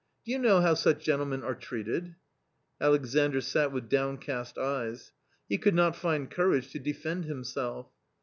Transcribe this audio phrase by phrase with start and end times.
[0.25, 2.15] Do you know how such gentlemen are treated?"
[2.81, 5.11] Alexandr sat with downcast eyes.
[5.47, 7.87] He could not find courage to defend himself.